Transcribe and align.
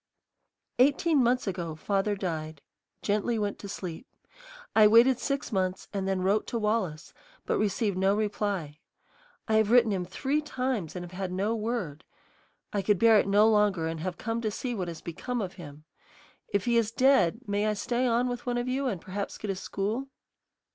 "Eighteen 0.79 1.21
months 1.23 1.45
ago 1.45 1.75
father 1.75 2.15
died, 2.15 2.63
gently 3.03 3.37
went 3.37 3.59
to 3.59 3.69
sleep. 3.69 4.07
I 4.75 4.87
waited 4.87 5.19
six 5.19 5.51
months 5.51 5.87
and 5.93 6.07
then 6.07 6.23
wrote 6.23 6.47
to 6.47 6.57
Wallace, 6.57 7.13
but 7.45 7.59
received 7.59 7.99
no 7.99 8.15
reply. 8.15 8.79
I 9.47 9.57
have 9.57 9.69
written 9.69 9.91
him 9.91 10.03
three 10.03 10.41
times 10.41 10.95
and 10.95 11.05
have 11.05 11.11
had 11.11 11.31
no 11.31 11.55
word. 11.55 12.03
I 12.73 12.81
could 12.81 12.97
bear 12.97 13.19
it 13.19 13.27
no 13.27 13.47
longer 13.47 13.85
and 13.85 13.99
have 13.99 14.17
come 14.17 14.41
to 14.41 14.49
see 14.49 14.73
what 14.73 14.87
has 14.87 15.01
become 15.01 15.39
of 15.39 15.53
him. 15.61 15.83
If 16.47 16.65
he 16.65 16.77
is 16.77 16.89
dead, 16.89 17.41
may 17.47 17.67
I 17.67 17.73
stay 17.75 18.07
on 18.07 18.27
with 18.27 18.47
one 18.47 18.57
of 18.57 18.67
you 18.67 18.87
and 18.87 18.99
perhaps 18.99 19.37
get 19.37 19.51
a 19.51 19.55
school? 19.55 20.07